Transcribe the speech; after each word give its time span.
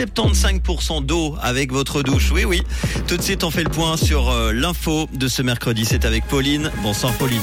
75% 0.00 1.04
d'eau 1.04 1.34
avec 1.42 1.72
votre 1.72 2.04
douche. 2.04 2.30
Oui, 2.30 2.44
oui. 2.44 2.62
Tout 3.08 3.16
de 3.16 3.22
suite, 3.22 3.42
on 3.42 3.50
fait 3.50 3.64
le 3.64 3.68
point 3.68 3.96
sur 3.96 4.30
euh, 4.30 4.52
l'info 4.52 5.08
de 5.12 5.26
ce 5.26 5.42
mercredi. 5.42 5.84
C'est 5.84 6.04
avec 6.04 6.24
Pauline. 6.26 6.70
Bonsoir, 6.84 7.12
Pauline. 7.14 7.42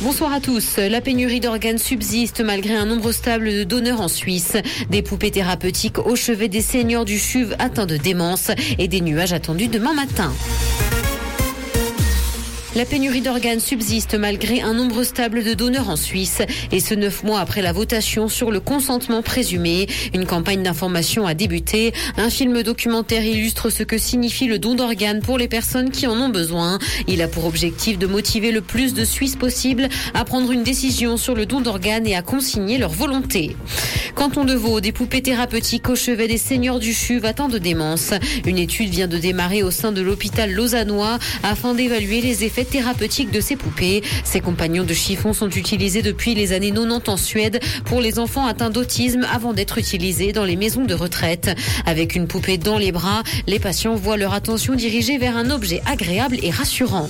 Bonsoir 0.00 0.32
à 0.32 0.40
tous. 0.40 0.78
La 0.78 1.02
pénurie 1.02 1.40
d'organes 1.40 1.76
subsiste 1.76 2.40
malgré 2.40 2.74
un 2.74 2.86
nombre 2.86 3.12
stable 3.12 3.50
de 3.50 3.64
donneurs 3.64 4.00
en 4.00 4.08
Suisse. 4.08 4.56
Des 4.88 5.02
poupées 5.02 5.30
thérapeutiques 5.30 5.98
au 5.98 6.16
chevet 6.16 6.48
des 6.48 6.62
seniors 6.62 7.04
du 7.04 7.18
CHUV 7.18 7.54
atteints 7.58 7.84
de 7.84 7.98
démence 7.98 8.50
et 8.78 8.88
des 8.88 9.02
nuages 9.02 9.34
attendus 9.34 9.68
demain 9.68 9.92
matin. 9.92 10.32
La 12.76 12.84
pénurie 12.84 13.20
d'organes 13.20 13.60
subsiste 13.60 14.16
malgré 14.16 14.60
un 14.60 14.74
nombre 14.74 15.04
stable 15.04 15.44
de 15.44 15.54
donneurs 15.54 15.88
en 15.88 15.94
Suisse 15.94 16.42
et 16.72 16.80
ce 16.80 16.94
neuf 16.94 17.22
mois 17.22 17.38
après 17.38 17.62
la 17.62 17.72
votation 17.72 18.28
sur 18.28 18.50
le 18.50 18.58
consentement 18.58 19.22
présumé. 19.22 19.86
Une 20.12 20.26
campagne 20.26 20.64
d'information 20.64 21.24
a 21.24 21.34
débuté. 21.34 21.92
Un 22.16 22.30
film 22.30 22.64
documentaire 22.64 23.24
illustre 23.24 23.70
ce 23.70 23.84
que 23.84 23.96
signifie 23.96 24.48
le 24.48 24.58
don 24.58 24.74
d'organes 24.74 25.20
pour 25.20 25.38
les 25.38 25.46
personnes 25.46 25.92
qui 25.92 26.08
en 26.08 26.20
ont 26.20 26.30
besoin. 26.30 26.80
Il 27.06 27.22
a 27.22 27.28
pour 27.28 27.44
objectif 27.44 27.96
de 27.96 28.08
motiver 28.08 28.50
le 28.50 28.60
plus 28.60 28.92
de 28.92 29.04
Suisses 29.04 29.36
possible 29.36 29.88
à 30.12 30.24
prendre 30.24 30.50
une 30.50 30.64
décision 30.64 31.16
sur 31.16 31.36
le 31.36 31.46
don 31.46 31.60
d'organes 31.60 32.08
et 32.08 32.16
à 32.16 32.22
consigner 32.22 32.78
leur 32.78 32.90
volonté. 32.90 33.54
Canton 34.16 34.44
de 34.44 34.54
Vaud, 34.54 34.80
des 34.80 34.92
poupées 34.92 35.22
thérapeutiques 35.22 35.88
au 35.88 35.96
chevet 35.96 36.28
des 36.28 36.38
seigneurs 36.38 36.80
du 36.80 36.92
CHU 36.92 37.20
atteints 37.24 37.48
de 37.48 37.58
démence. 37.58 38.14
Une 38.46 38.58
étude 38.58 38.90
vient 38.90 39.08
de 39.08 39.18
démarrer 39.18 39.62
au 39.62 39.70
sein 39.70 39.92
de 39.92 40.02
l'hôpital 40.02 40.52
lausannois 40.52 41.18
afin 41.42 41.74
d'évaluer 41.74 42.20
les 42.20 42.44
effets 42.44 42.63
thérapeutique 42.64 43.30
de 43.30 43.40
ces 43.40 43.56
poupées. 43.56 44.02
Ces 44.24 44.40
compagnons 44.40 44.84
de 44.84 44.94
chiffon 44.94 45.32
sont 45.32 45.50
utilisés 45.50 46.02
depuis 46.02 46.34
les 46.34 46.52
années 46.52 46.70
90 46.72 47.08
en 47.08 47.16
Suède 47.16 47.60
pour 47.84 48.00
les 48.00 48.18
enfants 48.18 48.46
atteints 48.46 48.70
d'autisme 48.70 49.26
avant 49.32 49.52
d'être 49.52 49.78
utilisés 49.78 50.32
dans 50.32 50.44
les 50.44 50.56
maisons 50.56 50.84
de 50.84 50.94
retraite. 50.94 51.50
Avec 51.86 52.14
une 52.14 52.26
poupée 52.26 52.58
dans 52.58 52.78
les 52.78 52.92
bras, 52.92 53.22
les 53.46 53.58
patients 53.58 53.94
voient 53.94 54.16
leur 54.16 54.34
attention 54.34 54.74
dirigée 54.74 55.18
vers 55.18 55.36
un 55.36 55.50
objet 55.50 55.82
agréable 55.86 56.38
et 56.42 56.50
rassurant. 56.50 57.08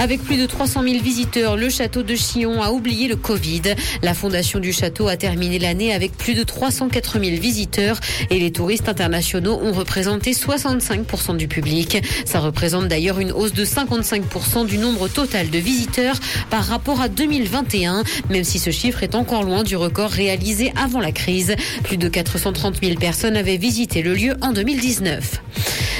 Avec 0.00 0.22
plus 0.22 0.36
de 0.36 0.46
300 0.46 0.84
000 0.84 1.02
visiteurs, 1.02 1.56
le 1.56 1.68
château 1.68 2.04
de 2.04 2.14
Chillon 2.14 2.62
a 2.62 2.70
oublié 2.70 3.08
le 3.08 3.16
Covid. 3.16 3.62
La 4.02 4.14
fondation 4.14 4.60
du 4.60 4.72
château 4.72 5.08
a 5.08 5.16
terminé 5.16 5.58
l'année 5.58 5.92
avec 5.92 6.16
plus 6.16 6.34
de 6.34 6.44
304 6.44 7.18
000 7.18 7.40
visiteurs 7.40 7.98
et 8.30 8.38
les 8.38 8.52
touristes 8.52 8.88
internationaux 8.88 9.58
ont 9.60 9.72
représenté 9.72 10.32
65% 10.32 11.36
du 11.36 11.48
public. 11.48 11.98
Ça 12.24 12.38
représente 12.38 12.86
d'ailleurs 12.86 13.18
une 13.18 13.32
hausse 13.32 13.52
de 13.52 13.64
55% 13.64 14.66
du 14.66 14.78
nombre 14.78 15.08
total 15.08 15.50
de 15.50 15.58
visiteurs 15.58 16.20
par 16.48 16.64
rapport 16.64 17.00
à 17.00 17.08
2021, 17.08 18.04
même 18.30 18.44
si 18.44 18.60
ce 18.60 18.70
chiffre 18.70 19.02
est 19.02 19.16
encore 19.16 19.42
loin 19.42 19.64
du 19.64 19.74
record 19.74 20.10
réalisé 20.10 20.72
avant 20.80 21.00
la 21.00 21.10
crise. 21.10 21.56
Plus 21.82 21.96
de 21.96 22.08
430 22.08 22.76
000 22.80 22.94
personnes 23.00 23.36
avaient 23.36 23.56
visité 23.56 24.02
le 24.02 24.14
lieu 24.14 24.36
en 24.42 24.52
2019. 24.52 25.42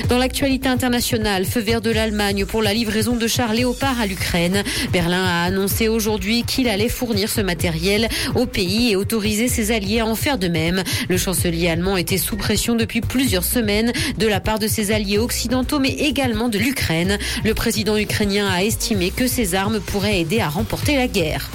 Dans 0.06 0.16
l'actualité 0.16 0.68
internationale, 0.68 1.44
feu 1.44 1.60
vert 1.60 1.80
de 1.80 1.91
l'Allemagne 1.91 2.46
pour 2.46 2.62
la 2.62 2.72
livraison 2.72 3.16
de 3.16 3.27
chars 3.27 3.52
Léopard 3.52 4.00
à 4.00 4.06
l'Ukraine. 4.06 4.62
Berlin 4.92 5.22
a 5.22 5.42
annoncé 5.44 5.88
aujourd'hui 5.88 6.44
qu'il 6.44 6.68
allait 6.68 6.88
fournir 6.88 7.28
ce 7.28 7.40
matériel 7.40 8.08
au 8.34 8.46
pays 8.46 8.90
et 8.90 8.96
autoriser 8.96 9.48
ses 9.48 9.70
alliés 9.70 10.00
à 10.00 10.06
en 10.06 10.14
faire 10.14 10.38
de 10.38 10.48
même. 10.48 10.82
Le 11.08 11.18
chancelier 11.18 11.68
allemand 11.68 11.96
était 11.96 12.16
sous 12.16 12.36
pression 12.36 12.74
depuis 12.74 13.00
plusieurs 13.00 13.44
semaines 13.44 13.92
de 14.16 14.27
la 14.27 14.40
part 14.40 14.58
de 14.58 14.68
ses 14.68 14.92
alliés 14.92 15.18
occidentaux, 15.18 15.78
mais 15.80 15.90
également 15.90 16.48
de 16.48 16.58
l'Ukraine. 16.58 17.18
Le 17.44 17.55
président 17.55 17.96
ukrainien 17.96 18.48
a 18.48 18.62
estimé 18.62 19.10
que 19.10 19.27
ces 19.27 19.55
armes 19.55 19.80
pourraient 19.80 20.20
aider 20.20 20.40
à 20.40 20.48
remporter 20.48 20.96
la 20.96 21.08
guerre. 21.08 21.50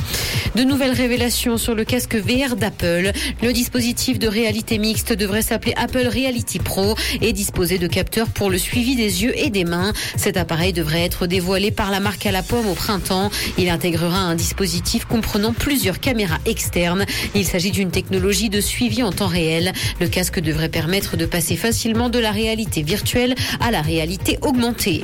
De 0.56 0.64
nouvelles 0.64 0.92
révélations 0.92 1.58
sur 1.58 1.74
le 1.74 1.84
casque 1.84 2.16
VR 2.16 2.56
d'Apple. 2.56 3.12
Le 3.42 3.54
dispositif 3.54 4.20
de 4.20 4.28
réalité 4.28 4.78
mixte 4.78 5.12
devrait 5.12 5.42
s'appeler 5.42 5.74
Apple 5.78 6.08
Reality 6.08 6.60
Pro 6.60 6.96
et 7.22 7.34
disposer 7.34 7.80
de 7.80 7.88
capteurs 7.88 8.30
pour 8.30 8.52
le 8.52 8.60
suivi 8.60 8.96
des 8.96 9.24
yeux 9.24 9.36
et 9.36 9.50
des 9.50 9.64
mains. 9.64 9.94
Cet 10.16 10.38
appareil 10.38 10.72
devrait 10.72 11.02
être 11.02 11.26
dévoilé 11.26 11.72
par 11.72 11.90
la 11.90 12.00
marque 12.00 12.28
à 12.28 12.32
la 12.32 12.44
pomme 12.44 12.68
au 12.68 12.76
printemps. 12.76 13.32
Il 13.58 13.68
intégrera 13.68 14.20
un 14.20 14.36
dispositif 14.36 15.06
comprenant 15.06 15.54
plusieurs 15.54 16.00
caméras 16.00 16.38
externes. 16.46 17.06
Il 17.34 17.46
s'agit 17.46 17.72
d'une 17.72 17.90
technologie 17.90 18.52
de 18.52 18.62
suivi 18.62 19.02
en 19.02 19.12
temps 19.12 19.26
réel. 19.26 19.74
Le 20.00 20.08
casque 20.08 20.40
devrait 20.40 20.70
permettre 20.70 21.18
de 21.18 21.26
passer 21.26 21.56
facilement 21.56 22.10
de 22.10 22.20
la 22.20 22.30
réalité 22.30 22.84
virtuelle 22.84 23.34
à 23.60 23.72
la 23.72 23.82
réalité 23.82 24.38
augmentée. 24.44 25.04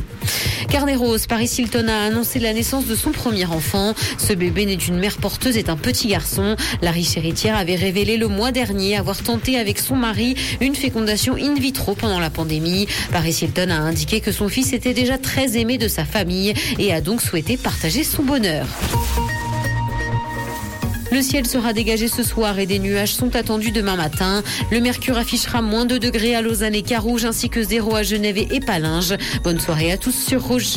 Carnet 0.69 0.95
Rose, 0.95 1.25
Paris 1.25 1.49
Hilton 1.57 1.87
a 1.87 2.05
annoncé 2.05 2.37
la 2.37 2.53
naissance 2.53 2.85
de 2.85 2.95
son 2.95 3.11
premier 3.11 3.45
enfant. 3.45 3.95
Ce 4.19 4.33
bébé 4.33 4.67
né 4.67 4.75
d'une 4.75 4.99
mère 4.99 5.17
porteuse 5.17 5.38
est 5.47 5.69
un 5.69 5.77
petit 5.77 6.07
garçon. 6.07 6.55
La 6.81 6.91
riche 6.91 7.17
héritière 7.17 7.57
avait 7.57 7.75
révélé 7.75 8.17
le 8.17 8.27
mois 8.27 8.51
dernier 8.51 8.97
avoir 8.97 9.17
tenté 9.17 9.57
avec 9.57 9.79
son 9.79 9.95
mari 9.95 10.35
une 10.61 10.75
fécondation 10.75 11.35
in 11.35 11.53
vitro 11.55 11.95
pendant 11.95 12.19
la 12.19 12.29
pandémie. 12.29 12.87
Paris 13.11 13.37
Hilton 13.41 13.69
a 13.69 13.75
indiqué 13.75 14.19
que 14.21 14.31
son 14.31 14.49
fils 14.49 14.73
était 14.73 14.93
déjà 14.93 15.17
très 15.17 15.57
aimé 15.57 15.77
de 15.77 15.87
sa 15.87 16.05
famille 16.05 16.53
et 16.77 16.93
a 16.93 17.01
donc 17.01 17.21
souhaité 17.21 17.57
partager 17.57 18.03
son 18.03 18.23
bonheur. 18.23 18.67
Le 21.11 21.23
ciel 21.23 21.47
sera 21.47 21.73
dégagé 21.73 22.07
ce 22.07 22.21
soir 22.21 22.59
et 22.59 22.67
des 22.67 22.77
nuages 22.77 23.13
sont 23.13 23.35
attendus 23.35 23.71
demain 23.71 23.95
matin. 23.95 24.43
Le 24.71 24.79
mercure 24.79 25.17
affichera 25.17 25.61
moins 25.61 25.85
de 25.85 25.97
degrés 25.97 26.35
à 26.35 26.41
Lausanne 26.41 26.75
et 26.75 26.83
Carouge 26.83 27.25
ainsi 27.25 27.49
que 27.49 27.63
zéro 27.63 27.95
à 27.95 28.03
Genève 28.03 28.37
et 28.37 28.59
Palinges. 28.59 29.15
Bonne 29.43 29.59
soirée 29.59 29.91
à 29.91 29.97
tous 29.97 30.15
sur 30.15 30.43
Rouge. 30.43 30.75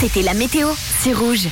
C'était 0.00 0.22
la 0.22 0.32
météo, 0.32 0.68
c'est 1.02 1.12
Rouge. 1.12 1.48